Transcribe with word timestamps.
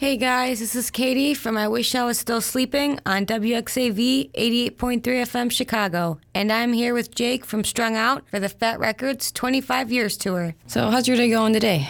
Hey 0.00 0.16
guys, 0.16 0.60
this 0.60 0.74
is 0.74 0.90
Katie 0.90 1.34
from 1.34 1.58
I 1.58 1.68
Wish 1.68 1.94
I 1.94 2.06
Was 2.06 2.18
Still 2.18 2.40
Sleeping 2.40 2.98
on 3.04 3.26
WXAV 3.26 4.32
88.3 4.32 5.02
FM 5.02 5.52
Chicago. 5.52 6.18
And 6.34 6.50
I'm 6.50 6.72
here 6.72 6.94
with 6.94 7.14
Jake 7.14 7.44
from 7.44 7.64
Strung 7.64 7.96
Out 7.96 8.26
for 8.30 8.40
the 8.40 8.48
Fat 8.48 8.80
Records 8.80 9.30
25 9.30 9.92
Years 9.92 10.16
Tour. 10.16 10.54
So, 10.66 10.88
how's 10.88 11.06
your 11.06 11.18
day 11.18 11.28
going 11.28 11.52
today? 11.52 11.86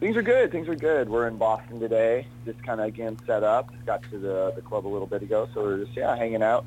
Things 0.00 0.16
are 0.16 0.22
good. 0.22 0.52
Things 0.52 0.68
are 0.68 0.74
good. 0.74 1.10
We're 1.10 1.28
in 1.28 1.36
Boston 1.36 1.78
today. 1.78 2.26
Just 2.46 2.62
kind 2.62 2.80
of 2.80 2.86
again 2.86 3.18
set 3.26 3.42
up. 3.42 3.70
Got 3.84 4.04
to 4.04 4.18
the, 4.18 4.54
the 4.56 4.62
club 4.62 4.86
a 4.86 4.88
little 4.88 5.06
bit 5.06 5.22
ago, 5.22 5.46
so 5.52 5.64
we're 5.64 5.84
just, 5.84 5.94
yeah, 5.94 6.16
hanging 6.16 6.42
out, 6.42 6.64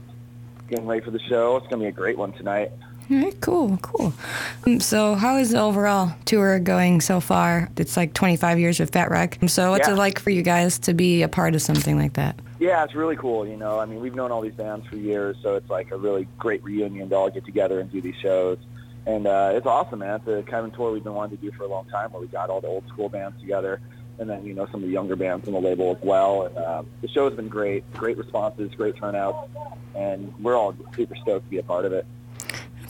getting 0.70 0.86
ready 0.86 1.04
for 1.04 1.10
the 1.10 1.22
show. 1.22 1.56
It's 1.56 1.66
going 1.70 1.80
to 1.80 1.86
be 1.86 1.90
a 1.90 1.92
great 1.92 2.20
one 2.20 2.34
tonight. 2.34 2.72
All 3.10 3.18
right, 3.18 3.40
cool, 3.40 3.78
cool. 3.82 4.14
Um, 4.66 4.82
so, 4.82 5.16
how 5.16 5.38
is 5.38 5.52
the 5.52 5.62
overall 5.62 6.12
tour 6.26 6.60
going 6.60 7.00
so 7.00 7.22
far? 7.22 7.70
It's 7.78 7.96
like 7.96 8.14
25 8.14 8.60
years 8.60 8.80
with 8.82 8.92
Fat 8.92 9.10
Wreck. 9.10 9.38
So, 9.48 9.72
what's 9.72 9.88
Yeah. 9.88 9.94
it 9.94 9.98
like 9.98 10.20
for 10.20 10.30
you 10.30 10.42
guys 10.42 10.78
to 10.80 10.94
be 10.94 11.22
a 11.22 11.30
part 11.30 11.56
of 11.56 11.62
something 11.62 11.98
like 11.98 12.14
that? 12.14 12.38
Yeah, 12.60 12.84
it's 12.84 12.96
really 12.96 13.16
cool. 13.16 13.48
You 13.48 13.56
know, 13.56 13.80
I 13.80 13.86
mean, 13.86 14.02
we've 14.02 14.16
known 14.16 14.32
all 14.32 14.42
these 14.42 14.56
bands 14.56 14.86
for 14.88 14.98
years, 14.98 15.38
so 15.42 15.56
it's 15.56 15.70
like 15.70 15.92
a 15.92 15.98
really 15.98 16.28
great 16.38 16.62
reunion 16.66 17.08
to 17.10 17.16
all 17.16 17.30
get 17.30 17.46
together 17.46 17.80
and 17.80 17.90
do 17.90 18.02
these 18.02 18.16
shows. 18.22 18.58
And 19.06 19.26
uh, 19.26 19.52
it's 19.56 19.66
awesome, 19.66 20.00
man. 20.00 20.16
It's 20.16 20.28
a 20.28 20.44
kind 20.44 20.66
of 20.66 20.74
tour 20.76 20.92
we've 20.92 21.04
been 21.04 21.14
wanting 21.14 21.38
to 21.38 21.42
do 21.44 21.52
for 21.54 21.64
a 21.64 21.68
long 21.68 21.86
time, 21.86 22.12
where 22.12 22.22
we 22.22 22.28
got 22.28 22.50
all 22.50 22.60
the 22.60 22.68
old 22.68 22.86
school 22.90 23.08
bands 23.08 23.40
together, 23.40 23.80
and 24.20 24.30
then 24.30 24.44
you 24.46 24.54
know 24.54 24.66
some 24.66 24.82
of 24.84 24.88
the 24.90 24.94
younger 24.94 25.16
bands 25.16 25.48
on 25.48 25.54
the 25.54 25.62
label 25.62 25.96
as 25.96 26.04
well. 26.04 26.48
And 26.48 26.58
uh, 26.58 26.84
the 27.02 27.08
show 27.08 27.24
has 27.24 27.36
been 27.38 27.48
great, 27.48 27.90
great 27.94 28.18
responses, 28.18 28.74
great 28.76 28.98
turnouts, 28.98 29.48
and 29.96 30.34
we're 30.42 30.58
all 30.58 30.76
super 30.94 31.16
stoked 31.16 31.46
to 31.46 31.50
be 31.50 31.58
a 31.60 31.64
part 31.64 31.86
of 31.86 31.94
it. 31.94 32.06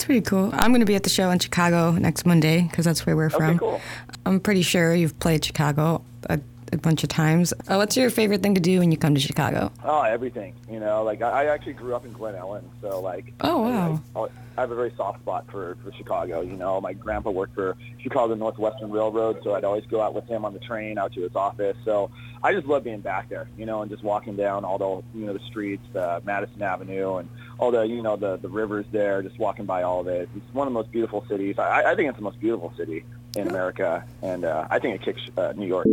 Pretty 0.07 0.21
cool. 0.21 0.51
I'm 0.53 0.71
going 0.71 0.79
to 0.79 0.85
be 0.85 0.95
at 0.95 1.03
the 1.03 1.09
show 1.09 1.29
in 1.31 1.39
Chicago 1.39 1.91
next 1.91 2.25
Monday 2.25 2.61
because 2.61 2.85
that's 2.85 3.05
where 3.05 3.13
we're 3.17 3.25
Okay, 3.25 3.35
from. 3.35 3.59
cool. 3.59 3.81
I'm 4.25 4.39
pretty 4.39 4.61
sure 4.61 4.95
you've 4.95 5.19
played 5.19 5.43
Chicago 5.43 6.01
a, 6.29 6.39
a 6.71 6.77
bunch 6.77 7.03
of 7.03 7.09
times. 7.09 7.53
Uh, 7.67 7.75
what's 7.75 7.97
your 7.97 8.09
favorite 8.09 8.41
thing 8.41 8.55
to 8.55 8.61
do 8.61 8.79
when 8.79 8.91
you 8.91 8.97
come 8.97 9.15
to 9.15 9.21
Chicago? 9.21 9.71
Oh, 9.83 10.01
everything. 10.01 10.55
You 10.69 10.79
know, 10.79 11.03
like 11.03 11.21
I, 11.21 11.43
I 11.43 11.45
actually 11.45 11.73
grew 11.73 11.95
up 11.95 12.05
in 12.05 12.13
Glen 12.13 12.35
Ellyn, 12.35 12.63
so 12.81 12.99
like. 12.99 13.33
Oh, 13.41 13.61
wow. 13.61 14.01
I, 14.15 14.19
I, 14.19 14.27
I 14.57 14.61
have 14.61 14.71
a 14.71 14.75
very 14.75 14.91
soft 14.97 15.19
spot 15.21 15.45
for 15.51 15.77
for 15.83 15.93
Chicago. 15.93 16.41
You 16.41 16.57
know, 16.57 16.81
my 16.81 16.93
grandpa 16.93 17.29
worked 17.29 17.53
for 17.53 17.77
Chicago 17.99 18.33
Northwestern 18.33 18.91
Railroad, 18.91 19.39
so 19.43 19.53
I'd 19.53 19.63
always 19.63 19.85
go 19.85 20.01
out 20.01 20.15
with 20.15 20.27
him 20.27 20.45
on 20.45 20.53
the 20.53 20.59
train 20.59 20.97
out 20.97 21.13
to 21.13 21.21
his 21.21 21.35
office. 21.35 21.77
So 21.85 22.09
I 22.43 22.53
just 22.53 22.65
love 22.65 22.83
being 22.83 23.01
back 23.01 23.29
there. 23.29 23.47
You 23.55 23.67
know, 23.67 23.83
and 23.83 23.91
just 23.91 24.03
walking 24.03 24.35
down 24.35 24.65
all 24.65 24.79
the 24.79 25.19
you 25.19 25.27
know 25.27 25.33
the 25.33 25.45
streets, 25.45 25.83
uh, 25.95 26.21
Madison 26.23 26.61
Avenue, 26.63 27.17
and 27.17 27.29
all 27.59 27.69
the 27.69 27.83
you 27.83 28.01
know 28.01 28.15
the 28.15 28.37
the 28.37 28.49
rivers 28.49 28.85
there. 28.91 29.21
Just 29.21 29.37
walking 29.37 29.65
by 29.65 29.83
all 29.83 29.99
of 29.99 30.07
it. 30.07 30.27
It's 30.35 30.53
one 30.53 30.67
of 30.67 30.73
the 30.73 30.79
most 30.79 30.91
beautiful 30.91 31.23
cities. 31.29 31.59
I, 31.59 31.91
I 31.91 31.95
think 31.95 32.09
it's 32.09 32.17
the 32.17 32.23
most 32.23 32.39
beautiful 32.39 32.73
city 32.75 33.05
in 33.35 33.47
America, 33.47 34.03
and 34.23 34.43
uh, 34.43 34.67
I 34.71 34.79
think 34.79 34.95
it 34.95 35.05
kicks 35.05 35.21
uh, 35.37 35.53
New 35.55 35.67
York 35.67 35.85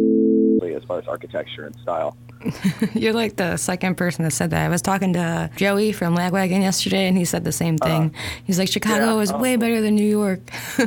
as 0.73 0.83
far 0.85 0.99
as 0.99 1.07
architecture 1.07 1.67
and 1.67 1.75
style. 1.83 2.17
You're 2.95 3.13
like 3.15 3.37
the 3.37 3.57
second 3.57 3.97
person 3.97 4.25
that 4.25 4.31
said 4.33 4.51
that. 4.51 4.65
I 4.65 4.69
was 4.69 4.83
talking 4.83 5.15
to 5.15 5.51
Joey 5.57 5.93
from 5.93 6.15
Lagwagon 6.17 6.61
yesterday, 6.61 7.07
and 7.09 7.17
he 7.17 7.25
said 7.25 7.43
the 7.45 7.53
same 7.53 7.77
thing. 7.79 8.15
He's 8.45 8.59
like, 8.59 8.69
Chicago 8.71 9.05
Uh-huh. 9.05 9.17
yeah, 9.17 9.21
is 9.23 9.33
oh. 9.33 9.39
way 9.39 9.57
better 9.57 9.81
than 9.81 9.95
New 9.97 10.09
York. 10.09 10.41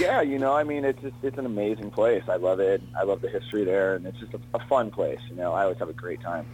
Yeah, 0.00 0.20
you 0.20 0.38
know, 0.38 0.52
I 0.54 0.64
mean, 0.64 0.84
it's 0.84 1.00
just, 1.00 1.14
it's 1.22 1.38
an 1.38 1.46
amazing 1.46 1.90
place. 1.90 2.22
I 2.28 2.36
love 2.36 2.60
it. 2.60 2.82
I 2.98 3.04
love 3.04 3.20
the 3.20 3.28
history 3.28 3.64
there, 3.64 3.94
and 3.94 4.06
it's 4.06 4.18
just 4.18 4.32
a, 4.34 4.40
a 4.54 4.58
fun 4.66 4.90
place. 4.90 5.18
You 5.30 5.36
know, 5.36 5.52
I 5.52 5.62
always 5.64 5.78
have 5.78 5.88
a 5.88 5.92
great 5.94 6.20
time. 6.20 6.46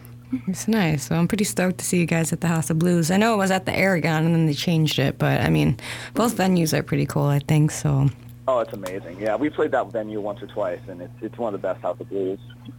it's 0.46 0.68
nice. 0.68 1.04
So 1.08 1.14
I'm 1.16 1.26
pretty 1.28 1.44
stoked 1.44 1.78
to 1.78 1.84
see 1.84 1.98
you 1.98 2.06
guys 2.06 2.32
at 2.32 2.40
the 2.40 2.46
House 2.48 2.68
of 2.70 2.78
Blues. 2.78 3.10
I 3.10 3.16
know 3.16 3.34
it 3.34 3.38
was 3.38 3.50
at 3.50 3.64
the 3.66 3.74
Aragon, 3.76 4.24
and 4.26 4.34
then 4.34 4.46
they 4.46 4.54
changed 4.54 4.98
it, 4.98 5.18
but 5.18 5.40
I 5.40 5.48
mean, 5.50 5.78
both 6.14 6.36
venues 6.36 6.72
are 6.76 6.82
pretty 6.82 7.06
cool, 7.06 7.24
I 7.24 7.38
think. 7.40 7.70
So 7.70 8.08
Oh, 8.48 8.60
it's 8.60 8.72
amazing. 8.72 9.20
Yeah, 9.20 9.36
we 9.36 9.50
played 9.50 9.72
that 9.72 9.92
venue 9.92 10.22
once 10.22 10.42
or 10.42 10.46
twice, 10.46 10.80
and 10.88 11.02
it's 11.02 11.12
it's 11.20 11.36
one 11.36 11.54
of 11.54 11.60
the 11.60 11.68
best 11.68 11.82
House 11.82 12.00
of 12.00 12.08
Blues. 12.08 12.38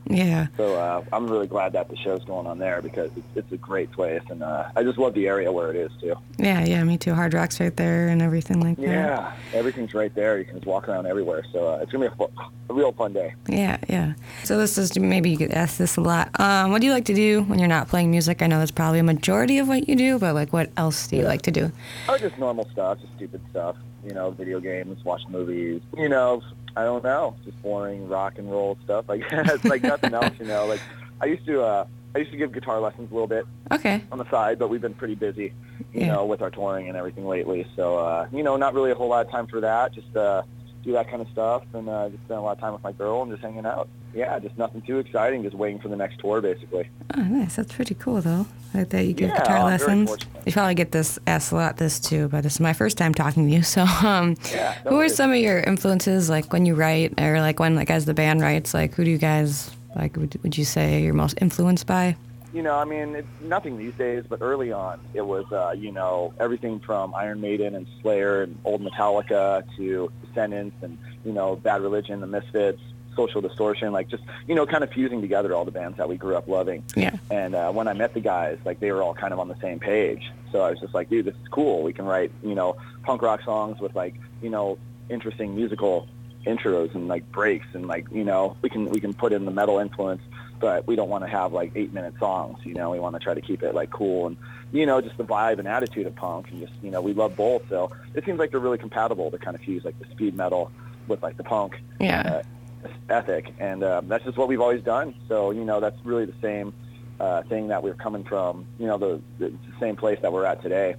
yeah. 0.10 0.48
So 0.58 0.74
uh, 0.74 1.04
I'm 1.14 1.28
really 1.28 1.46
glad 1.46 1.74
that 1.74 1.90
the 1.90 1.96
show's 1.96 2.26
going 2.26 2.48
on 2.48 2.58
there 2.58 2.82
because 2.82 3.12
it's, 3.16 3.28
it's 3.36 3.52
a 3.52 3.58
great 3.58 3.92
place, 3.92 4.24
and 4.32 4.42
uh, 4.42 4.72
I 4.76 4.82
just 4.82 4.98
love 4.98 5.14
the 5.14 5.28
area 5.28 5.52
where 5.52 5.70
it 5.70 5.76
is 5.76 5.92
too. 6.02 6.16
Yeah, 6.40 6.66
yeah, 6.66 6.84
me 6.84 6.98
too. 6.98 7.14
Hard 7.14 7.36
Rock's 7.36 7.60
right 7.60 7.76
there 7.76 8.08
and 8.08 8.20
everything 8.20 8.62
like 8.62 8.78
that. 8.78 8.82
Yeah, 8.82 9.36
everything's 9.54 9.94
right 9.94 10.14
there. 10.16 10.40
You 10.40 10.46
can 10.46 10.56
just 10.56 10.66
walk 10.66 10.90
around 10.90 11.06
everywhere. 11.06 11.44
So 11.54 11.68
uh, 11.68 11.80
it's 11.84 11.92
gonna 11.92 12.10
be 12.10 12.16
a, 12.20 12.72
a 12.72 12.74
real 12.74 12.92
fun 12.92 13.14
day. 13.14 13.36
Yeah, 13.48 13.78
yeah. 13.88 14.14
So 14.46 14.58
this 14.58 14.76
is 14.76 14.98
maybe 14.98 15.30
you 15.30 15.38
could 15.38 15.52
ask 15.52 15.78
this 15.78 15.98
a 15.98 16.02
lot. 16.02 16.32
Um, 16.40 16.72
what 16.72 16.82
do 16.82 16.88
you 16.88 16.94
like 16.94 17.06
to 17.06 17.14
do 17.14 17.44
when 17.44 17.60
you're 17.60 17.68
not 17.68 17.88
playing 17.88 18.10
music? 18.10 18.42
I 18.42 18.48
know 18.48 18.58
that's 18.58 18.72
probably 18.72 18.98
a 18.98 19.04
majority 19.04 19.60
of 19.60 19.68
what 19.68 19.88
you 19.88 19.96
do, 19.96 20.18
but 20.18 20.34
like, 20.34 20.52
what 20.52 20.72
else 20.78 21.06
do 21.06 21.16
you 21.16 21.26
like 21.26 21.44
to 21.44 21.52
do? 21.52 21.72
Oh, 22.08 22.18
just 22.18 22.40
normal 22.40 22.68
stuff, 22.72 23.00
just 23.02 23.14
stupid 23.18 23.42
stuff. 23.52 23.76
You 24.04 24.14
know, 24.14 24.32
video 24.32 24.60
games, 24.60 25.04
watch 25.04 25.22
movies. 25.30 25.82
You 25.98 26.10
know, 26.10 26.42
I 26.76 26.84
don't 26.84 27.04
know, 27.04 27.36
just 27.44 27.62
boring 27.62 28.08
rock 28.08 28.38
and 28.38 28.50
roll 28.50 28.78
stuff. 28.84 29.10
I 29.10 29.18
guess 29.32 29.64
like 29.66 29.84
nothing 29.84 30.14
else. 30.14 30.36
You 30.40 30.46
know, 30.46 30.66
like 30.68 30.82
I 31.22 31.26
used 31.26 31.46
to. 31.46 31.62
uh 31.64 31.86
I 32.16 32.18
used 32.20 32.32
to 32.32 32.38
give 32.38 32.52
guitar 32.52 32.80
lessons 32.80 33.12
a 33.12 33.14
little 33.14 33.28
bit 33.28 33.46
Okay. 33.72 34.02
on 34.12 34.18
the 34.18 34.28
side, 34.32 34.58
but 34.58 34.68
we've 34.72 34.82
been 34.82 34.96
pretty 34.96 35.14
busy, 35.14 35.54
you 35.94 36.02
Yeah. 36.02 36.08
know, 36.14 36.26
with 36.26 36.42
our 36.42 36.50
touring 36.50 36.88
and 36.88 36.98
everything 36.98 37.28
lately. 37.28 37.68
So, 37.76 38.00
uh, 38.00 38.28
you 38.34 38.42
know, 38.42 38.58
not 38.58 38.74
really 38.74 38.90
a 38.90 38.96
whole 38.96 39.10
lot 39.10 39.24
of 39.24 39.32
time 39.32 39.46
for 39.46 39.62
that. 39.62 39.94
Just 39.94 40.16
uh, 40.18 40.42
do 40.84 40.92
that 40.94 41.10
kind 41.10 41.22
of 41.22 41.28
stuff 41.30 41.64
and 41.74 41.90
uh, 41.90 42.10
just 42.10 42.24
spend 42.24 42.40
a 42.40 42.42
lot 42.42 42.54
of 42.54 42.60
time 42.60 42.74
with 42.74 42.84
my 42.84 42.92
girl 42.94 43.22
and 43.22 43.32
just 43.32 43.44
hanging 43.44 43.66
out. 43.66 43.90
Yeah, 44.14 44.40
just 44.40 44.58
nothing 44.58 44.82
too 44.82 44.98
exciting. 44.98 45.44
Just 45.44 45.56
waiting 45.56 45.80
for 45.80 45.88
the 45.88 45.96
next 45.96 46.20
tour, 46.20 46.42
basically. 46.42 46.90
Oh, 47.16 47.22
nice. 47.22 47.56
That's 47.58 47.74
pretty 47.74 47.96
cool, 47.96 48.22
though. 48.22 48.48
Like 48.74 48.90
that 48.90 49.06
you 49.06 49.14
give 49.14 49.30
Yeah, 49.30 49.38
guitar 49.40 49.66
lessons. 49.66 50.18
You 50.46 50.52
probably 50.52 50.76
get 50.76 50.92
this 50.92 51.20
asked 51.28 51.52
a 51.52 51.56
lot 51.56 51.78
this 51.78 52.00
too, 52.00 52.28
but 52.30 52.42
this 52.42 52.54
is 52.54 52.60
my 52.60 52.74
first 52.74 52.98
time 52.98 53.14
talking 53.14 53.48
to 53.48 53.54
you. 53.56 53.62
So, 53.70 53.84
um, 53.84 54.36
Yeah, 54.52 54.74
who 54.88 55.00
are 55.00 55.10
some 55.10 55.32
of 55.32 55.38
your 55.38 55.60
influences, 55.60 56.30
like 56.30 56.52
when 56.54 56.66
you 56.66 56.76
write, 56.76 57.20
or 57.20 57.40
like 57.40 57.60
when, 57.60 57.76
like 57.76 57.90
as 57.90 58.06
the 58.06 58.14
band 58.14 58.42
writes, 58.42 58.74
like 58.74 58.96
who 58.96 59.04
do 59.04 59.12
you 59.12 59.18
guys 59.18 59.70
like? 59.96 60.16
Would, 60.18 60.40
would 60.44 60.58
you 60.58 60.66
say 60.66 61.02
you're 61.04 61.14
most 61.14 61.38
influenced 61.42 61.86
by? 61.86 62.16
You 62.52 62.64
know, 62.64 62.76
I 62.76 62.86
mean, 62.86 63.16
it's 63.16 63.28
nothing 63.42 63.78
these 63.78 63.94
days, 63.94 64.24
but 64.28 64.42
early 64.42 64.72
on, 64.72 65.00
it 65.14 65.22
was, 65.22 65.46
uh, 65.52 65.74
you 65.78 65.92
know, 65.92 66.34
everything 66.40 66.80
from 66.80 67.14
Iron 67.14 67.42
Maiden 67.42 67.76
and 67.76 67.86
Slayer 68.02 68.42
and 68.42 68.58
old 68.64 68.82
Metallica 68.82 69.64
to 69.78 70.12
Descendents 70.26 70.76
and, 70.82 70.98
you 71.24 71.32
know, 71.32 71.56
Bad 71.56 71.82
Religion, 71.82 72.22
The 72.22 72.28
Misfits, 72.28 72.82
Social 73.16 73.42
Distortion, 73.42 73.92
like 73.92 74.08
just, 74.08 74.24
you 74.48 74.56
know, 74.56 74.66
kind 74.66 74.84
of 74.84 74.92
fusing 74.92 75.22
together 75.22 75.54
all 75.54 75.66
the 75.66 75.72
bands 75.72 75.98
that 75.98 76.10
we 76.10 76.18
grew 76.18 76.36
up 76.36 76.48
loving. 76.48 76.84
Yeah. 76.96 77.16
And 77.30 77.54
uh, 77.54 77.72
when 77.72 77.88
I 77.88 77.94
met 77.94 78.14
the 78.14 78.20
guys, 78.20 78.58
like 78.66 78.80
they 78.80 78.92
were 78.92 79.04
all 79.04 79.14
kind 79.14 79.34
of 79.34 79.40
on 79.40 79.48
the 79.48 79.60
same 79.62 79.80
page. 79.80 80.32
So 80.52 80.62
I 80.62 80.72
was 80.72 80.80
just 80.80 80.94
like, 80.94 81.10
dude, 81.10 81.26
this 81.26 81.36
is 81.36 81.48
cool. 81.50 81.84
We 81.84 81.94
can 81.94 82.06
write, 82.06 82.32
you 82.42 82.56
know, 82.56 82.78
punk 83.04 83.22
rock 83.22 83.44
songs 83.44 83.80
with 83.80 83.94
like, 83.94 84.16
you 84.42 84.50
know, 84.50 84.80
interesting 85.10 85.56
musical 85.56 86.08
intros 86.46 86.96
and 86.96 87.08
like 87.08 87.30
breaks 87.32 87.68
and 87.74 87.88
like, 87.88 88.08
you 88.12 88.24
know, 88.24 88.56
we 88.62 88.70
can 88.70 88.90
we 88.90 89.00
can 89.00 89.14
put 89.14 89.34
in 89.34 89.46
the 89.46 89.52
metal 89.52 89.80
influence, 89.80 90.22
but 90.60 90.88
we 90.88 90.96
don't 90.96 91.10
want 91.10 91.24
to 91.24 91.30
have 91.30 91.54
like 91.54 91.72
eight 91.76 91.94
minute 91.94 92.14
songs. 92.20 92.60
You 92.64 92.74
know, 92.74 92.90
we 92.92 93.00
want 93.00 93.16
to 93.16 93.20
try 93.20 93.34
to 93.34 93.42
keep 93.42 93.64
it 93.64 93.74
like 93.74 93.90
cool 93.90 94.28
and 94.28 94.38
you 94.72 94.86
know 94.86 95.02
just 95.02 95.18
the 95.18 95.24
vibe 95.24 95.60
and 95.60 95.68
attitude 95.68 96.06
of 96.06 96.16
punk 96.16 96.50
and 96.52 96.60
just 96.62 96.74
you 96.82 96.92
know 96.92 97.02
we 97.02 97.14
love 97.14 97.36
both. 97.36 97.64
So 97.70 97.92
it 98.14 98.26
seems 98.26 98.40
like 98.40 98.52
they're 98.52 98.60
really 98.60 98.78
compatible 98.78 99.32
to 99.32 99.38
kind 99.38 99.56
of 99.56 99.62
fuse 99.62 99.84
like 99.86 99.98
the 100.00 100.06
speed 100.12 100.36
metal 100.36 100.72
with 101.08 101.24
like 101.24 101.38
the 101.38 101.44
punk 101.44 101.80
Yeah. 102.00 102.42
uh, 102.84 102.90
ethic, 103.10 103.54
and 103.60 103.84
um, 103.84 104.08
that's 104.08 104.24
just 104.24 104.38
what 104.38 104.48
we've 104.48 104.62
always 104.62 104.84
done. 104.84 105.16
So 105.28 105.52
you 105.52 105.66
know, 105.66 105.80
that's 105.80 105.98
really 106.06 106.26
the 106.26 106.40
same 106.42 106.74
uh, 107.20 107.42
thing 107.44 107.68
that 107.70 107.84
we're 107.84 107.96
coming 107.96 108.24
from. 108.24 108.66
You 108.78 108.88
know, 108.88 108.98
the, 108.98 109.22
the, 109.40 109.50
the 109.50 109.80
same 109.80 109.96
place 109.96 110.20
that 110.22 110.32
we're 110.32 110.46
at 110.46 110.62
today. 110.62 110.96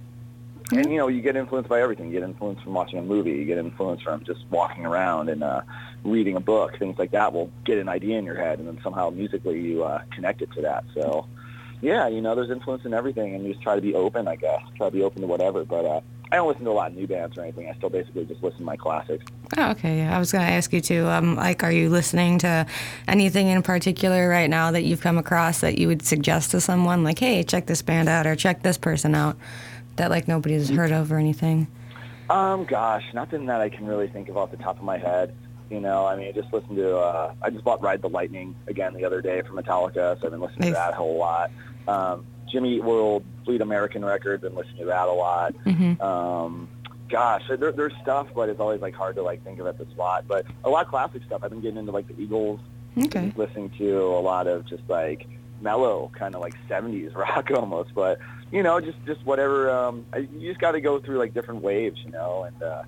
And 0.71 0.89
you 0.89 0.97
know, 0.97 1.07
you 1.07 1.21
get 1.21 1.35
influenced 1.35 1.69
by 1.69 1.81
everything. 1.81 2.07
You 2.07 2.19
get 2.19 2.23
influenced 2.23 2.63
from 2.63 2.73
watching 2.73 2.99
a 2.99 3.01
movie. 3.01 3.31
You 3.31 3.45
get 3.45 3.57
influenced 3.57 4.03
from 4.03 4.23
just 4.23 4.45
walking 4.49 4.85
around 4.85 5.29
and 5.29 5.43
uh, 5.43 5.61
reading 6.03 6.35
a 6.35 6.39
book. 6.39 6.77
Things 6.79 6.97
like 6.97 7.11
that 7.11 7.33
will 7.33 7.51
get 7.65 7.77
an 7.77 7.89
idea 7.89 8.17
in 8.17 8.25
your 8.25 8.37
head, 8.37 8.59
and 8.59 8.67
then 8.67 8.79
somehow 8.83 9.09
musically 9.09 9.59
you 9.59 9.83
uh, 9.83 10.01
connect 10.13 10.41
it 10.41 10.51
to 10.53 10.61
that. 10.61 10.85
So, 10.93 11.27
yeah, 11.81 12.07
you 12.07 12.21
know, 12.21 12.35
there's 12.35 12.49
influence 12.49 12.85
in 12.85 12.93
everything, 12.93 13.35
and 13.35 13.45
you 13.45 13.53
just 13.53 13.63
try 13.63 13.75
to 13.75 13.81
be 13.81 13.93
open. 13.95 14.27
I 14.27 14.37
guess 14.37 14.61
try 14.77 14.87
to 14.87 14.91
be 14.91 15.03
open 15.03 15.21
to 15.21 15.27
whatever. 15.27 15.65
But 15.65 15.85
uh, 15.85 16.01
I 16.31 16.37
don't 16.37 16.47
listen 16.47 16.63
to 16.63 16.71
a 16.71 16.73
lot 16.73 16.91
of 16.91 16.97
new 16.97 17.07
bands 17.07 17.37
or 17.37 17.41
anything. 17.41 17.69
I 17.69 17.73
still 17.75 17.89
basically 17.89 18.23
just 18.23 18.41
listen 18.41 18.59
to 18.59 18.65
my 18.65 18.77
classics. 18.77 19.25
Oh, 19.57 19.71
okay. 19.71 19.97
Yeah, 19.97 20.15
I 20.15 20.19
was 20.19 20.31
going 20.31 20.45
to 20.45 20.51
ask 20.51 20.71
you 20.71 20.79
too. 20.79 21.05
Um, 21.07 21.35
like, 21.35 21.61
are 21.61 21.71
you 21.71 21.89
listening 21.89 22.37
to 22.39 22.65
anything 23.05 23.47
in 23.47 23.61
particular 23.61 24.29
right 24.29 24.49
now 24.49 24.71
that 24.71 24.83
you've 24.83 25.01
come 25.01 25.17
across 25.17 25.59
that 25.59 25.77
you 25.77 25.89
would 25.89 26.05
suggest 26.05 26.51
to 26.51 26.61
someone? 26.61 27.03
Like, 27.03 27.19
hey, 27.19 27.43
check 27.43 27.65
this 27.65 27.81
band 27.81 28.07
out 28.07 28.25
or 28.25 28.37
check 28.37 28.63
this 28.63 28.77
person 28.77 29.13
out 29.13 29.37
that 30.01 30.09
like 30.09 30.27
nobody's 30.27 30.67
heard 30.67 30.91
of 30.91 31.11
or 31.11 31.17
anything. 31.19 31.67
Um, 32.27 32.65
gosh, 32.65 33.03
nothing 33.13 33.45
that 33.45 33.61
I 33.61 33.69
can 33.69 33.85
really 33.85 34.07
think 34.07 34.29
of 34.29 34.37
off 34.37 34.49
the 34.49 34.57
top 34.57 34.77
of 34.77 34.83
my 34.83 34.97
head. 34.97 35.35
You 35.69 35.79
know, 35.79 36.07
I 36.07 36.15
mean, 36.15 36.27
I 36.27 36.31
just 36.31 36.51
listened 36.51 36.75
to. 36.77 36.97
Uh, 36.97 37.33
I 37.43 37.51
just 37.51 37.63
bought 37.63 37.81
"Ride 37.83 38.01
the 38.01 38.09
Lightning" 38.09 38.55
again 38.67 38.95
the 38.95 39.05
other 39.05 39.21
day 39.21 39.43
from 39.43 39.57
Metallica, 39.57 40.19
so 40.19 40.25
I've 40.25 40.31
been 40.31 40.39
listening 40.41 40.61
Nice. 40.61 40.69
to 40.69 40.73
that 40.73 40.93
a 40.93 40.95
whole 40.95 41.17
lot. 41.17 41.51
Um, 41.87 42.25
Jimmy 42.51 42.77
Eat 42.77 42.83
World, 42.83 43.23
Bleed 43.45 43.61
American 43.61 44.03
Records, 44.03 44.41
been 44.41 44.55
listening 44.55 44.79
to 44.79 44.85
that 44.85 45.07
a 45.07 45.11
lot. 45.13 45.53
hmm 45.63 46.01
Um, 46.01 46.67
gosh, 47.09 47.43
there, 47.47 47.71
there's 47.71 47.93
stuff, 48.01 48.27
but 48.35 48.49
it's 48.49 48.59
always 48.59 48.81
like 48.81 48.95
hard 48.95 49.15
to 49.17 49.21
like 49.21 49.43
think 49.43 49.59
of 49.59 49.67
at 49.67 49.77
the 49.77 49.85
spot. 49.91 50.25
But 50.27 50.45
a 50.63 50.69
lot 50.69 50.83
of 50.85 50.89
classic 50.89 51.21
stuff. 51.27 51.41
I've 51.43 51.51
been 51.51 51.61
getting 51.61 51.77
into 51.77 51.91
like 51.91 52.07
the 52.07 52.19
Eagles, 52.19 52.59
Okay. 52.97 53.31
listening 53.35 53.69
to 53.77 54.07
a 54.07 54.19
lot 54.19 54.47
of 54.47 54.65
just 54.65 54.83
like 54.89 55.27
mellow 55.61 56.11
kind 56.17 56.35
of 56.35 56.41
like 56.41 56.55
70s 56.69 57.15
rock 57.23 57.49
almost 57.51 57.93
but 57.95 58.19
you 58.51 58.63
know 58.63 58.79
just 58.81 58.97
just 59.05 59.25
whatever 59.25 59.69
um 59.69 60.05
I, 60.13 60.17
you 60.19 60.49
just 60.49 60.59
got 60.59 60.71
to 60.73 60.81
go 60.81 60.99
through 60.99 61.17
like 61.17 61.33
different 61.33 61.61
waves 61.61 61.99
you 62.03 62.11
know 62.11 62.43
and 62.43 62.63
uh 62.63 62.83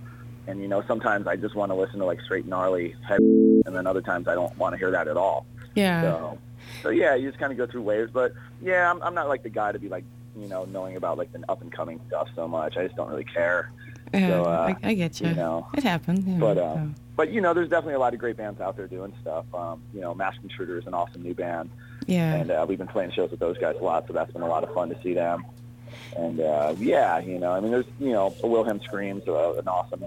and 0.48 0.62
you 0.62 0.68
know 0.68 0.84
sometimes 0.88 1.28
i 1.28 1.36
just 1.36 1.56
want 1.56 1.72
to 1.72 1.76
listen 1.76 2.00
to 2.00 2.06
like 2.06 2.20
straight 2.22 2.46
gnarly 2.46 2.96
heavy 3.08 3.62
and 3.66 3.76
then 3.76 3.88
other 3.88 4.02
times 4.02 4.28
i 4.28 4.36
don't 4.36 4.58
want 4.58 4.74
to 4.74 4.78
hear 4.78 4.92
that 4.92 5.08
at 5.08 5.18
all 5.18 5.46
Yeah. 5.76 6.02
so 6.02 6.38
So 6.82 6.90
yeah, 6.90 7.14
you 7.16 7.28
just 7.30 7.40
kind 7.40 7.52
of 7.52 7.58
go 7.58 7.68
through 7.68 7.82
waves. 7.82 8.10
But 8.12 8.32
yeah, 8.62 8.90
I'm, 8.90 9.02
I'm 9.04 9.14
not 9.14 9.28
like 9.28 9.44
the 9.44 9.50
guy 9.50 9.74
to 9.74 9.80
be 9.80 9.90
like, 9.90 10.06
you 10.36 10.48
know, 10.48 10.64
knowing 10.66 10.96
about 10.96 11.18
like 11.18 11.32
the 11.34 11.44
up 11.50 11.62
and 11.62 11.72
coming 11.72 12.00
stuff 12.08 12.30
so 12.36 12.48
much. 12.48 12.78
I 12.78 12.84
just 12.86 12.96
don't 12.96 13.10
really 13.10 13.26
care. 13.26 13.70
Yeah, 14.14 14.28
So, 14.30 14.44
uh, 14.46 14.74
I, 14.84 14.90
I 14.90 14.94
get 14.94 15.20
you. 15.20 15.28
you 15.30 15.36
know, 15.36 15.68
it 15.76 15.84
happens. 15.84 16.26
you 16.26 16.40
but 16.40 16.58
uh, 16.58 16.76
so. 16.76 16.90
but 17.18 17.32
you 17.34 17.42
know, 17.42 17.54
there's 17.54 17.70
definitely 17.70 17.96
a 17.96 18.00
lot 18.00 18.14
of 18.14 18.20
great 18.20 18.38
bands 18.38 18.62
out 18.62 18.78
there 18.78 18.88
doing 18.88 19.14
stuff. 19.22 19.46
Um, 19.54 19.82
you 19.94 20.00
know, 20.02 20.14
Masked 20.16 20.42
Intruder 20.44 20.78
is 20.78 20.88
an 20.88 20.94
awesome 20.94 21.22
new 21.22 21.34
band, 21.36 21.70
yeah. 22.08 22.36
and 22.36 22.52
uh, 22.52 22.66
we've 22.68 22.78
been 22.78 22.88
playing 22.88 23.12
shows 23.12 23.32
with 23.32 23.40
those 23.40 23.58
guys 23.58 23.76
a 23.80 23.84
lot, 23.84 24.06
so 24.08 24.14
that's 24.14 24.32
been 24.32 24.42
a 24.42 24.48
lot 24.48 24.64
of 24.64 24.74
fun 24.74 24.90
to 24.90 25.02
see 25.02 25.14
them. 25.14 25.44
And 26.18 26.40
uh, 26.40 26.76
yeah, 26.78 27.20
you 27.20 27.40
know, 27.40 27.52
I 27.52 27.60
mean, 27.60 27.72
there's 27.72 27.86
you 28.00 28.12
know, 28.12 28.36
Wilhelm 28.44 28.82
Screams, 28.84 29.28
uh, 29.28 29.54
an 29.54 29.68
awesome. 29.68 30.04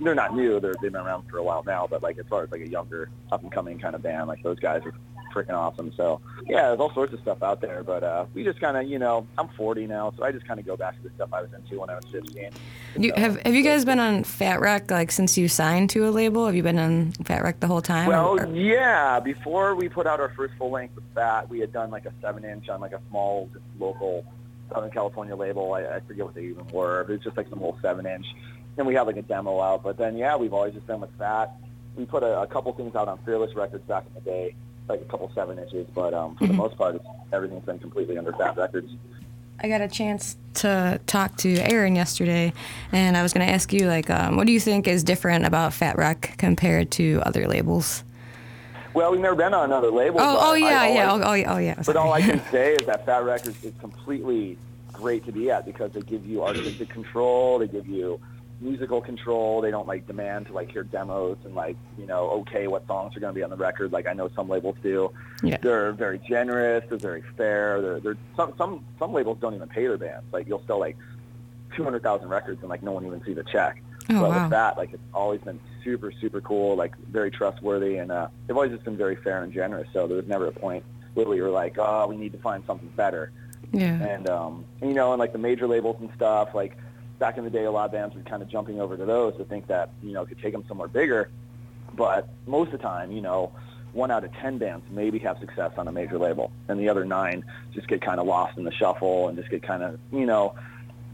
They're 0.00 0.14
not 0.14 0.34
new; 0.34 0.60
they're 0.60 0.74
they've 0.80 0.92
been 0.92 1.02
around 1.02 1.28
for 1.28 1.38
a 1.38 1.42
while 1.42 1.62
now. 1.66 1.86
But 1.90 2.02
like 2.02 2.18
as 2.18 2.26
far 2.26 2.42
as 2.44 2.50
like 2.50 2.62
a 2.62 2.68
younger, 2.68 3.08
up 3.30 3.42
and 3.42 3.50
coming 3.52 3.78
kind 3.78 3.94
of 3.94 4.02
band, 4.02 4.28
like 4.28 4.42
those 4.42 4.58
guys 4.58 4.82
are 4.84 4.92
freaking 5.32 5.54
awesome. 5.54 5.90
So 5.96 6.20
yeah, 6.46 6.68
there's 6.68 6.80
all 6.80 6.92
sorts 6.92 7.12
of 7.14 7.20
stuff 7.20 7.42
out 7.42 7.60
there. 7.62 7.82
But 7.82 8.02
uh, 8.02 8.26
we 8.34 8.44
just 8.44 8.60
kind 8.60 8.76
of, 8.76 8.86
you 8.86 8.98
know, 8.98 9.26
I'm 9.38 9.48
40 9.48 9.86
now, 9.86 10.12
so 10.16 10.24
I 10.24 10.30
just 10.30 10.46
kind 10.46 10.60
of 10.60 10.66
go 10.66 10.76
back 10.76 10.94
to 10.96 11.02
the 11.02 11.14
stuff 11.14 11.30
I 11.32 11.40
was 11.40 11.50
into 11.54 11.80
when 11.80 11.88
I 11.88 11.94
was 11.96 12.04
15. 12.12 12.50
You, 12.98 13.10
So- 13.10 13.16
have 13.20 13.40
Have 13.42 13.54
you 13.54 13.62
guys 13.62 13.84
been 13.86 13.98
on 13.98 14.24
Fat 14.24 14.60
Wreck 14.60 14.90
like 14.90 15.10
since 15.10 15.38
you 15.38 15.48
signed 15.48 15.88
to 15.90 16.06
a 16.06 16.10
label? 16.10 16.44
Have 16.46 16.54
you 16.54 16.62
been 16.62 16.78
on 16.78 17.12
Fat 17.24 17.42
Wreck 17.42 17.60
the 17.60 17.66
whole 17.66 17.80
time? 17.80 18.08
Well, 18.08 18.38
or- 18.40 18.46
yeah. 18.54 19.20
Before 19.20 19.74
we 19.74 19.88
put 19.88 20.06
out 20.06 20.20
our 20.20 20.30
first 20.36 20.52
full 20.58 20.70
length 20.70 20.94
with 20.96 21.04
Fat, 21.14 21.48
we 21.48 21.60
had 21.60 21.72
done 21.72 21.90
like 21.90 22.04
a 22.04 22.12
seven 22.20 22.44
inch 22.44 22.68
on 22.68 22.80
like 22.82 22.92
a 22.92 23.00
small 23.08 23.48
local 23.78 24.26
Southern 24.72 24.90
California 24.90 25.34
label. 25.34 25.72
I, 25.74 25.84
I 25.84 26.00
forget 26.00 26.24
what 26.24 26.34
they 26.34 26.44
even 26.44 26.66
were. 26.68 27.02
It 27.02 27.08
was 27.08 27.20
just 27.20 27.36
like 27.36 27.48
some 27.48 27.60
little 27.60 27.78
seven 27.80 28.06
inch. 28.06 28.26
And 28.76 28.86
we 28.86 28.94
had 28.94 29.02
like 29.02 29.16
a 29.16 29.22
demo 29.22 29.60
out. 29.60 29.82
But 29.82 29.98
then 29.98 30.16
yeah, 30.16 30.36
we've 30.36 30.52
always 30.52 30.74
just 30.74 30.86
been 30.86 31.00
with 31.00 31.16
that. 31.18 31.54
We 31.96 32.06
put 32.06 32.22
a, 32.22 32.42
a 32.42 32.46
couple 32.46 32.72
things 32.72 32.94
out 32.94 33.08
on 33.08 33.18
Fearless 33.24 33.54
Records 33.54 33.84
back 33.86 34.04
in 34.06 34.14
the 34.14 34.20
day, 34.20 34.54
like 34.88 35.00
a 35.00 35.04
couple 35.04 35.30
seven 35.34 35.58
inches. 35.58 35.86
But 35.94 36.14
um, 36.14 36.36
for 36.36 36.46
the 36.46 36.54
most 36.54 36.76
part, 36.76 36.94
it's, 36.94 37.04
everything's 37.32 37.64
been 37.64 37.78
completely 37.78 38.16
under 38.16 38.32
Fat 38.32 38.56
Records. 38.56 38.90
I 39.60 39.68
got 39.68 39.80
a 39.80 39.88
chance 39.88 40.36
to 40.54 41.00
talk 41.06 41.36
to 41.38 41.54
Aaron 41.58 41.94
yesterday, 41.94 42.52
and 42.90 43.16
I 43.16 43.22
was 43.22 43.32
going 43.32 43.46
to 43.46 43.52
ask 43.52 43.72
you 43.72 43.86
like, 43.86 44.10
um, 44.10 44.36
what 44.36 44.46
do 44.46 44.52
you 44.52 44.58
think 44.58 44.88
is 44.88 45.04
different 45.04 45.46
about 45.46 45.72
Fat 45.72 45.96
Wreck 45.96 46.34
compared 46.38 46.90
to 46.92 47.22
other 47.24 47.46
labels? 47.46 48.02
Well, 48.94 49.10
we've 49.12 49.20
never 49.20 49.36
been 49.36 49.54
on 49.54 49.64
another 49.64 49.90
label. 49.90 50.20
Oh, 50.20 50.38
oh 50.40 50.54
yeah, 50.54 50.86
yeah, 50.86 51.12
oh, 51.12 51.20
oh, 51.22 51.32
yeah, 51.32 51.54
oh 51.54 51.58
yeah. 51.58 51.82
But 51.84 51.96
all 51.96 52.12
I 52.12 52.20
can 52.30 52.42
say 52.50 52.74
is 52.74 52.86
that 52.86 53.06
Fat 53.06 53.24
Records 53.24 53.62
is 53.64 53.72
completely 53.80 54.58
great 54.92 55.24
to 55.26 55.32
be 55.32 55.50
at 55.50 55.64
because 55.64 55.92
they 55.92 56.02
give 56.02 56.26
you 56.26 56.44
artistic 56.44 56.88
control, 56.88 57.58
they 57.58 57.68
give 57.68 57.86
you 57.86 58.20
musical 58.60 59.00
control. 59.00 59.60
They 59.60 59.70
don't 59.70 59.88
like 59.88 60.06
demand 60.06 60.46
to 60.46 60.52
like 60.52 60.70
hear 60.70 60.84
demos 60.84 61.38
and 61.44 61.54
like 61.54 61.76
you 61.98 62.06
know 62.06 62.30
okay 62.30 62.68
what 62.68 62.86
songs 62.86 63.16
are 63.16 63.20
going 63.20 63.34
to 63.34 63.38
be 63.38 63.42
on 63.42 63.50
the 63.50 63.56
record 63.56 63.92
like 63.92 64.06
I 64.06 64.12
know 64.12 64.30
some 64.34 64.48
labels 64.48 64.76
do. 64.82 65.12
Yeah. 65.42 65.58
They're 65.60 65.92
very 65.92 66.18
generous. 66.18 66.84
They're 66.88 66.98
very 66.98 67.22
fair. 67.36 67.80
They're, 67.80 68.00
they're 68.00 68.16
some 68.36 68.54
some 68.56 68.84
some 68.98 69.12
labels 69.12 69.38
don't 69.40 69.54
even 69.54 69.68
pay 69.68 69.86
their 69.86 69.98
bands. 69.98 70.32
Like 70.32 70.46
you'll 70.46 70.62
sell 70.66 70.78
like 70.78 70.96
two 71.76 71.84
hundred 71.84 72.02
thousand 72.02 72.28
records 72.28 72.60
and 72.60 72.70
like 72.70 72.82
no 72.82 72.92
one 72.92 73.04
even 73.06 73.22
sees 73.24 73.36
a 73.36 73.44
check. 73.44 73.82
Oh, 74.10 74.20
but 74.20 74.30
wow. 74.30 74.42
with 74.42 74.50
that, 74.50 74.76
like 74.76 74.92
it's 74.92 75.02
always 75.14 75.40
been 75.40 75.60
super 75.84 76.12
super 76.12 76.40
cool, 76.40 76.76
like 76.76 76.96
very 77.10 77.30
trustworthy, 77.30 77.96
and 77.96 78.10
uh, 78.10 78.28
they've 78.46 78.56
always 78.56 78.72
just 78.72 78.84
been 78.84 78.96
very 78.96 79.16
fair 79.16 79.42
and 79.42 79.52
generous. 79.52 79.88
So 79.92 80.06
there 80.06 80.16
was 80.16 80.26
never 80.26 80.46
a 80.46 80.52
point 80.52 80.84
where 81.14 81.26
we 81.26 81.40
were 81.40 81.50
like, 81.50 81.76
oh, 81.78 82.06
we 82.06 82.16
need 82.16 82.32
to 82.32 82.38
find 82.38 82.64
something 82.66 82.88
better. 82.96 83.30
yeah. 83.72 84.02
And 84.02 84.28
um, 84.28 84.64
and, 84.80 84.90
you 84.90 84.96
know, 84.96 85.12
and 85.12 85.20
like 85.20 85.32
the 85.32 85.38
major 85.38 85.66
labels 85.66 85.96
and 86.00 86.10
stuff, 86.16 86.54
like 86.54 86.76
back 87.18 87.38
in 87.38 87.44
the 87.44 87.50
day, 87.50 87.64
a 87.64 87.70
lot 87.70 87.86
of 87.86 87.92
bands 87.92 88.14
were 88.14 88.22
kind 88.22 88.42
of 88.42 88.48
jumping 88.48 88.80
over 88.80 88.96
to 88.96 89.04
those 89.04 89.36
to 89.36 89.44
think 89.44 89.66
that 89.68 89.90
you 90.02 90.12
know 90.12 90.24
could 90.26 90.40
take 90.40 90.52
them 90.52 90.64
somewhere 90.66 90.88
bigger. 90.88 91.30
But 91.94 92.28
most 92.46 92.72
of 92.72 92.80
the 92.80 92.82
time, 92.82 93.12
you 93.12 93.20
know, 93.20 93.52
one 93.92 94.10
out 94.10 94.24
of 94.24 94.32
ten 94.34 94.58
bands 94.58 94.84
maybe 94.90 95.18
have 95.20 95.38
success 95.38 95.72
on 95.76 95.86
a 95.88 95.92
major 95.92 96.18
label, 96.18 96.50
and 96.68 96.80
the 96.80 96.88
other 96.88 97.04
nine 97.04 97.44
just 97.74 97.86
get 97.88 98.00
kind 98.00 98.18
of 98.18 98.26
lost 98.26 98.56
in 98.58 98.64
the 98.64 98.72
shuffle 98.72 99.28
and 99.28 99.36
just 99.36 99.50
get 99.50 99.62
kind 99.62 99.82
of, 99.82 99.98
you 100.10 100.26
know, 100.26 100.54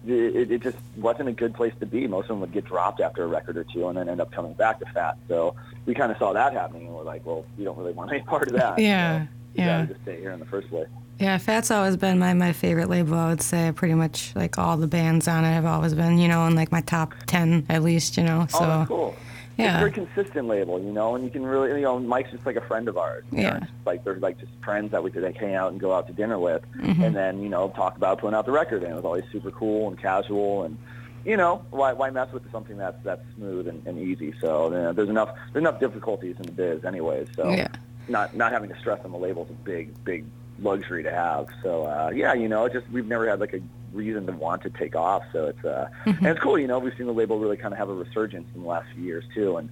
it, 0.09 0.51
it 0.51 0.63
just 0.63 0.77
wasn't 0.97 1.29
a 1.29 1.33
good 1.33 1.55
place 1.55 1.73
to 1.81 1.87
be. 1.87 2.07
Most 2.07 2.25
of 2.25 2.29
them 2.29 2.41
would 2.41 2.53
get 2.53 2.65
dropped 2.65 3.01
after 3.01 3.25
a 3.25 3.27
record 3.27 3.57
or 3.57 3.65
two 3.65 3.89
and 3.89 3.97
then 3.97 4.09
end 4.09 4.21
up 4.21 4.33
coming 4.33 4.55
back 4.55 4.79
to 4.81 4.87
Fat. 4.87 5.19
So 5.29 5.55
we 5.87 5.95
kind 5.95 6.11
of 6.13 6.19
saw 6.19 6.33
that 6.33 6.53
happening, 6.53 6.87
and 6.87 6.95
we're 6.95 7.03
like, 7.03 7.25
well, 7.25 7.45
we 7.57 7.65
don't 7.65 7.77
really 7.79 7.93
want 7.93 8.13
any 8.13 8.23
part 8.23 8.49
of 8.49 8.55
that. 8.55 8.79
Yeah, 8.89 9.27
So 9.27 9.29
yeah. 9.55 9.87
just 9.87 10.03
stay 10.03 10.21
here 10.21 10.31
in 10.33 10.41
the 10.41 10.47
first 10.47 10.69
place. 10.69 10.89
Yeah, 11.19 11.37
Fat's 11.39 11.71
always 11.73 11.97
been 11.97 12.19
my, 12.19 12.33
my 12.35 12.53
favorite 12.53 12.89
label. 12.89 13.15
I 13.15 13.31
would 13.31 13.43
say 13.43 13.73
pretty 13.75 13.95
much 13.95 14.33
like 14.37 14.57
all 14.57 14.77
the 14.77 14.87
bands 14.87 15.27
on 15.27 15.45
it 15.45 15.53
have 15.53 15.65
always 15.67 15.93
been, 15.95 16.17
you 16.19 16.29
know, 16.29 16.47
in 16.47 16.55
like 16.55 16.71
my 16.71 16.81
top 16.83 17.13
ten 17.27 17.67
at 17.69 17.83
least, 17.83 18.17
you 18.17 18.23
know. 18.23 18.47
So 18.49 18.59
oh, 18.61 18.85
cool. 18.87 19.17
It's 19.59 19.65
a 19.67 19.71
yeah. 19.73 19.79
very 19.81 19.91
consistent 19.91 20.47
label, 20.47 20.81
you 20.81 20.93
know, 20.93 21.17
and 21.17 21.25
you 21.25 21.31
can 21.31 21.45
really, 21.45 21.71
you 21.71 21.81
know, 21.81 21.99
Mike's 21.99 22.31
just 22.31 22.47
like 22.47 22.55
a 22.55 22.61
friend 22.61 22.87
of 22.87 22.97
ours. 22.97 23.25
Know, 23.33 23.43
Yeah. 23.43 23.61
like 23.85 24.05
they're 24.05 24.15
like 24.21 24.39
just 24.39 24.53
friends 24.63 24.93
that 24.93 25.03
we 25.03 25.11
could 25.11 25.25
like 25.25 25.37
hang 25.37 25.57
out 25.57 25.73
and 25.73 25.81
go 25.81 25.93
out 25.93 26.07
to 26.07 26.13
dinner 26.13 26.39
with, 26.39 26.63
Mm-hmm. 26.77 27.03
and 27.03 27.17
then 27.17 27.43
you 27.43 27.49
know 27.49 27.69
talk 27.71 27.97
about 27.97 28.21
putting 28.21 28.37
out 28.37 28.47
the 28.47 28.53
record. 28.53 28.85
And 28.85 28.93
it 28.93 28.95
was 28.95 29.05
always 29.05 29.25
super 29.33 29.51
cool 29.51 29.89
and 29.89 29.99
casual, 29.99 30.63
and 30.63 30.79
you 31.25 31.37
know 31.37 31.65
why 31.71 31.93
why 31.93 32.09
mess 32.11 32.33
with 32.33 32.49
something 32.53 32.77
that's 32.77 33.03
that's 33.03 33.23
smooth 33.35 33.67
and, 33.67 33.85
and 33.85 33.99
easy. 33.99 34.33
So 34.41 34.67
you 34.67 34.77
know, 34.79 34.93
there's 34.93 35.09
enough 35.09 35.31
there's 35.53 35.63
enough 35.65 35.81
difficulties 35.81 36.37
in 36.37 36.43
the 36.47 36.53
biz, 36.53 36.85
anyways. 36.85 37.27
So 37.35 37.51
Yeah. 37.51 37.67
not 38.09 38.37
not 38.37 38.53
having 38.53 38.71
to 38.71 38.79
stress 38.79 39.01
on 39.05 39.11
the 39.11 39.19
label 39.19 39.43
is 39.47 39.51
a 39.51 39.55
big 39.55 40.05
big 40.05 40.25
luxury 40.61 41.03
to 41.03 41.11
have. 41.11 41.49
So 41.65 41.83
uh, 41.85 42.13
yeah, 42.15 42.33
you 42.33 42.47
know, 42.49 42.69
just 42.69 42.89
we've 42.93 43.09
never 43.09 43.29
had 43.29 43.41
like 43.41 43.55
a 43.55 43.61
reason 43.93 44.27
to 44.27 44.33
want 44.33 44.63
to 44.63 44.71
take 44.71 44.97
off. 44.97 45.23
So 45.33 45.47
it's 45.47 45.65
uh, 45.65 45.89
and 46.05 46.27
it's 46.27 46.41
cool. 46.41 46.59
You 46.59 46.67
know, 46.67 46.79
we've 46.79 46.95
seen 46.97 47.07
the 47.07 47.13
label 47.13 47.39
really 47.39 47.57
kind 47.57 47.73
of 47.73 47.79
have 47.79 47.89
a 47.89 47.95
resurgence 47.95 48.49
in 48.55 48.63
the 48.63 48.69
last 48.69 48.87
few 48.95 49.05
years 49.05 49.25
too, 49.35 49.57
and 49.57 49.69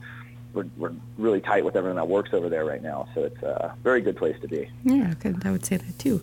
we're 0.56 0.66
we're 0.76 0.92
really 1.18 1.40
tight 1.40 1.64
with 1.64 1.76
everyone 1.76 1.96
that 1.96 2.08
works 2.08 2.30
over 2.32 2.48
there 2.48 2.64
right 2.64 2.82
now. 2.82 3.08
So 3.14 3.22
it's 3.24 3.42
a 3.42 3.74
very 3.84 4.00
good 4.00 4.16
place 4.16 4.36
to 4.40 4.48
be. 4.48 4.68
Yeah, 4.84 5.14
I, 5.24 5.34
I 5.44 5.50
would 5.52 5.64
say 5.64 5.76
that 5.76 5.98
too. 5.98 6.22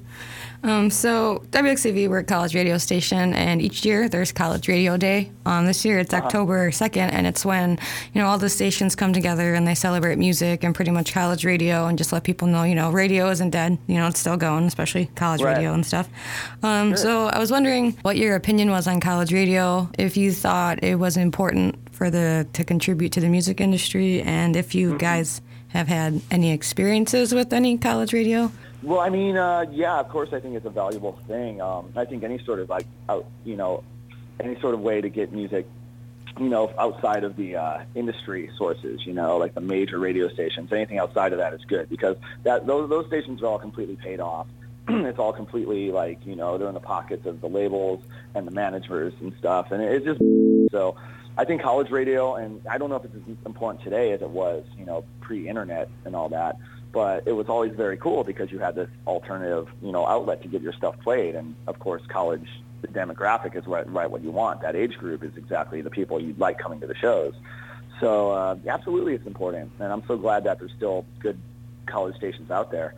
Um, 0.63 0.89
so 0.89 1.43
WXAV, 1.51 2.09
we're 2.09 2.19
a 2.19 2.23
college 2.23 2.55
radio 2.55 2.77
station, 2.77 3.33
and 3.33 3.61
each 3.61 3.85
year 3.85 4.09
there's 4.09 4.31
College 4.31 4.67
Radio 4.67 4.97
Day. 4.97 5.31
Um, 5.45 5.65
this 5.65 5.83
year 5.85 5.99
it's 5.99 6.13
October 6.13 6.71
2nd, 6.71 7.11
and 7.11 7.27
it's 7.27 7.45
when 7.45 7.77
you 8.13 8.21
know 8.21 8.27
all 8.27 8.37
the 8.37 8.49
stations 8.49 8.95
come 8.95 9.13
together 9.13 9.53
and 9.53 9.67
they 9.67 9.75
celebrate 9.75 10.17
music 10.17 10.63
and 10.63 10.73
pretty 10.73 10.91
much 10.91 11.13
college 11.13 11.45
radio, 11.45 11.85
and 11.87 11.97
just 11.97 12.11
let 12.11 12.23
people 12.23 12.47
know 12.47 12.63
you 12.63 12.75
know 12.75 12.91
radio 12.91 13.29
isn't 13.29 13.51
dead. 13.51 13.77
You 13.87 13.95
know 13.95 14.07
it's 14.07 14.19
still 14.19 14.37
going, 14.37 14.65
especially 14.65 15.05
college 15.15 15.41
Right. 15.41 15.55
radio 15.57 15.73
and 15.73 15.85
stuff. 15.85 16.09
Um, 16.63 16.95
So 16.97 17.27
I 17.27 17.39
was 17.39 17.51
wondering 17.51 17.97
what 18.03 18.17
your 18.17 18.35
opinion 18.35 18.69
was 18.71 18.87
on 18.87 18.99
college 18.99 19.33
radio. 19.33 19.89
If 19.99 20.15
you 20.17 20.31
thought 20.31 20.83
it 20.83 20.95
was 20.95 21.17
important 21.17 21.77
for 22.03 22.09
the 22.09 22.45
to 22.51 22.65
contribute 22.65 23.13
to 23.13 23.21
the 23.21 23.29
music 23.29 23.61
industry, 23.61 24.21
and 24.23 24.57
if 24.57 24.75
you 24.75 24.97
guys 24.97 25.39
have 25.69 25.87
had 25.87 26.19
any 26.29 26.51
experiences 26.51 27.33
with 27.33 27.53
any 27.53 27.77
college 27.77 28.11
radio. 28.11 28.51
Well, 28.81 28.99
I 28.99 29.07
mean, 29.07 29.37
uh, 29.37 29.63
yeah, 29.71 30.01
of 30.01 30.09
course, 30.09 30.33
I 30.33 30.41
think 30.41 30.55
it's 30.55 30.65
a 30.65 30.69
valuable 30.69 31.17
thing. 31.29 31.61
Um, 31.61 31.93
I 31.95 32.03
think 32.03 32.25
any 32.25 32.43
sort 32.43 32.59
of 32.59 32.69
like, 32.69 32.87
out, 33.07 33.25
you 33.45 33.55
know, 33.55 33.85
any 34.41 34.59
sort 34.59 34.73
of 34.73 34.81
way 34.81 34.99
to 34.99 35.07
get 35.07 35.31
music, 35.31 35.65
you 36.37 36.49
know, 36.49 36.73
outside 36.77 37.23
of 37.23 37.37
the 37.37 37.55
uh, 37.55 37.83
industry 37.95 38.49
sources, 38.57 39.05
you 39.05 39.13
know, 39.13 39.37
like 39.37 39.53
the 39.53 39.61
major 39.61 39.97
radio 39.97 40.27
stations, 40.27 40.73
anything 40.73 40.99
outside 40.99 41.31
of 41.31 41.37
that 41.37 41.53
is 41.53 41.63
good 41.63 41.87
because 41.87 42.17
that 42.43 42.67
those 42.67 42.89
those 42.89 43.07
stations 43.07 43.41
are 43.41 43.45
all 43.45 43.59
completely 43.59 43.95
paid 43.95 44.19
off. 44.19 44.47
it's 44.89 45.19
all 45.19 45.31
completely 45.31 45.89
like, 45.89 46.25
you 46.25 46.35
know, 46.35 46.57
they're 46.57 46.67
in 46.67 46.73
the 46.73 46.81
pockets 46.81 47.25
of 47.25 47.39
the 47.39 47.47
labels 47.47 48.03
and 48.35 48.45
the 48.45 48.51
managers 48.51 49.13
and 49.21 49.33
stuff, 49.39 49.71
and 49.71 49.81
it's 49.81 50.03
just 50.03 50.19
so. 50.69 50.97
I 51.37 51.45
think 51.45 51.61
college 51.61 51.89
radio, 51.89 52.35
and 52.35 52.61
I 52.69 52.77
don't 52.77 52.89
know 52.89 52.97
if 52.97 53.05
it's 53.05 53.15
as 53.15 53.37
important 53.45 53.83
today 53.83 54.11
as 54.11 54.21
it 54.21 54.29
was, 54.29 54.63
you 54.77 54.85
know, 54.85 55.03
pre-internet 55.21 55.89
and 56.05 56.15
all 56.15 56.29
that, 56.29 56.57
but 56.91 57.27
it 57.27 57.31
was 57.31 57.49
always 57.49 57.73
very 57.73 57.97
cool 57.97 58.23
because 58.23 58.51
you 58.51 58.59
had 58.59 58.75
this 58.75 58.89
alternative, 59.07 59.67
you 59.81 59.91
know, 59.91 60.05
outlet 60.05 60.43
to 60.43 60.47
get 60.47 60.61
your 60.61 60.73
stuff 60.73 60.95
played. 60.99 61.33
And 61.33 61.55
of 61.65 61.79
course, 61.79 62.03
college, 62.07 62.47
the 62.81 62.87
demographic 62.87 63.55
is 63.55 63.65
right, 63.65 63.87
right 63.91 64.09
what 64.09 64.23
you 64.23 64.29
want. 64.29 64.61
That 64.61 64.75
age 64.75 64.95
group 64.97 65.23
is 65.23 65.35
exactly 65.35 65.81
the 65.81 65.89
people 65.89 66.21
you'd 66.21 66.37
like 66.37 66.59
coming 66.59 66.79
to 66.81 66.87
the 66.87 66.95
shows. 66.95 67.33
So 67.99 68.31
uh, 68.31 68.57
absolutely, 68.67 69.15
it's 69.15 69.25
important, 69.25 69.71
and 69.79 69.91
I'm 69.91 70.03
so 70.07 70.17
glad 70.17 70.43
that 70.43 70.59
there's 70.59 70.73
still 70.75 71.05
good 71.19 71.39
college 71.85 72.15
stations 72.15 72.51
out 72.51 72.69
there. 72.71 72.93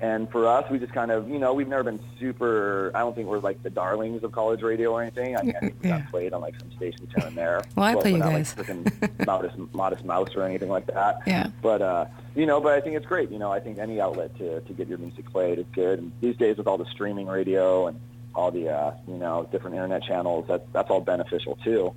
And 0.00 0.30
for 0.30 0.46
us, 0.46 0.70
we 0.70 0.78
just 0.78 0.92
kind 0.92 1.10
of, 1.10 1.28
you 1.28 1.38
know, 1.40 1.52
we've 1.54 1.66
never 1.66 1.82
been 1.82 1.98
super. 2.20 2.92
I 2.94 3.00
don't 3.00 3.16
think 3.16 3.26
we're 3.26 3.40
like 3.40 3.62
the 3.64 3.70
darlings 3.70 4.22
of 4.22 4.30
college 4.30 4.62
radio 4.62 4.92
or 4.92 5.02
anything. 5.02 5.36
I 5.36 5.42
mean, 5.42 5.56
I 5.56 5.60
think 5.60 5.82
we 5.82 5.88
Yeah. 5.88 6.00
got 6.00 6.10
played 6.10 6.32
on 6.32 6.40
like 6.40 6.54
some 6.60 6.70
stations 6.72 7.08
here 7.16 7.26
and 7.26 7.36
there. 7.36 7.64
Well, 7.74 7.84
I 7.86 7.94
but 7.94 8.02
play 8.02 8.12
you 8.12 8.18
not, 8.18 8.30
guys. 8.30 8.56
Like, 8.56 8.66
freaking 8.68 9.26
modest, 9.26 9.56
modest 9.72 10.04
mouse 10.04 10.28
or 10.36 10.42
anything 10.44 10.68
like 10.68 10.86
that. 10.86 11.20
Yeah. 11.26 11.48
But 11.60 11.82
uh, 11.82 12.04
you 12.36 12.46
know, 12.46 12.60
but 12.60 12.74
I 12.74 12.80
think 12.80 12.94
it's 12.96 13.06
great. 13.06 13.30
You 13.32 13.38
know, 13.40 13.50
I 13.50 13.58
think 13.58 13.78
any 13.78 14.00
outlet 14.00 14.36
to 14.38 14.60
to 14.60 14.72
get 14.72 14.86
your 14.86 14.98
music 14.98 15.28
played 15.32 15.58
is 15.58 15.66
good. 15.72 15.98
And 15.98 16.12
these 16.20 16.36
days, 16.36 16.58
with 16.58 16.68
all 16.68 16.78
the 16.78 16.86
streaming 16.86 17.26
radio 17.26 17.88
and 17.88 17.98
all 18.36 18.52
the 18.52 18.68
uh, 18.68 18.92
you 19.08 19.14
know 19.16 19.48
different 19.50 19.74
internet 19.74 20.04
channels, 20.04 20.46
that 20.46 20.72
that's 20.72 20.90
all 20.90 21.00
beneficial 21.00 21.58
too. 21.64 21.92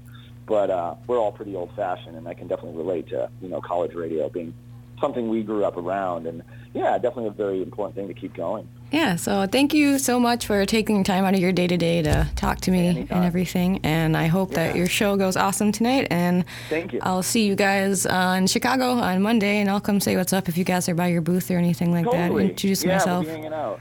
But 0.47 0.71
uh, 0.71 0.95
we're 1.05 1.19
all 1.19 1.31
pretty 1.31 1.55
old 1.55 1.75
fashioned, 1.75 2.15
and 2.17 2.27
I 2.27 2.33
can 2.33 2.47
definitely 2.47 2.77
relate 2.77 3.09
to 3.09 3.29
you 3.43 3.47
know 3.49 3.61
college 3.61 3.93
radio 3.93 4.27
being 4.27 4.55
something 5.01 5.27
we 5.27 5.43
grew 5.43 5.65
up 5.65 5.75
around, 5.75 6.27
and 6.27 6.43
yeah, 6.73 6.97
definitely 6.97 7.27
a 7.27 7.31
very 7.31 7.61
important 7.61 7.95
thing 7.95 8.07
to 8.07 8.13
keep 8.13 8.33
going. 8.33 8.69
Yeah, 8.91 9.15
so 9.15 9.47
thank 9.47 9.73
you 9.73 9.97
so 9.99 10.19
much 10.19 10.45
for 10.45 10.65
taking 10.65 11.03
time 11.03 11.23
out 11.23 11.33
of 11.33 11.39
your 11.39 11.51
day 11.51 11.67
to 11.67 11.77
day 11.77 12.01
to 12.01 12.29
talk 12.35 12.59
to 12.61 12.71
me 12.71 12.87
Anytime. 12.87 13.17
and 13.17 13.25
everything. 13.25 13.79
And 13.83 14.15
I 14.17 14.27
hope 14.27 14.51
that 14.51 14.75
your 14.75 14.87
show 14.87 15.15
goes 15.15 15.37
awesome 15.37 15.71
tonight. 15.71 16.07
And 16.11 16.43
Thank 16.69 16.91
you. 16.93 16.99
I'll 17.01 17.23
see 17.23 17.45
you 17.45 17.55
guys 17.55 18.05
uh, 18.05 18.35
in 18.37 18.47
Chicago 18.47 18.91
on 18.91 19.21
Monday, 19.21 19.59
and 19.59 19.69
I'll 19.69 19.81
come 19.81 19.99
say 20.01 20.17
what's 20.17 20.33
up 20.33 20.49
if 20.49 20.57
you 20.57 20.65
guys 20.65 20.89
are 20.89 20.95
by 20.95 21.07
your 21.07 21.21
booth 21.21 21.49
or 21.49 21.57
anything 21.57 21.91
like 21.91 22.05
that. 22.05 22.27
Totally. 22.27 22.49
Introduce 22.49 22.83
yeah, 22.83 22.97
myself. 22.97 23.25
we'll 23.25 23.35
be 23.35 23.41
hanging 23.41 23.53
out. 23.53 23.79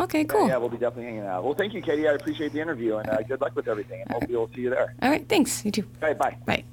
Okay, 0.00 0.24
cool. 0.24 0.48
Yeah, 0.48 0.56
we'll 0.56 0.68
be 0.68 0.78
definitely 0.78 1.04
hanging 1.04 1.26
out. 1.26 1.44
Well, 1.44 1.54
thank 1.54 1.74
you, 1.74 1.82
Katie. 1.82 2.08
I 2.08 2.12
appreciate 2.12 2.52
the 2.52 2.60
interview, 2.60 2.96
and 2.96 3.08
uh, 3.08 3.22
good 3.22 3.40
luck 3.40 3.54
with 3.54 3.68
everything. 3.68 4.00
And 4.02 4.10
hopefully 4.10 4.36
we'll 4.36 4.50
see 4.54 4.62
you 4.62 4.70
there. 4.70 4.94
All 5.02 5.10
right, 5.10 5.28
thanks. 5.28 5.64
You 5.64 5.70
too. 5.70 5.84
All 6.00 6.08
right, 6.08 6.18
bye. 6.18 6.36
Bye. 6.46 6.64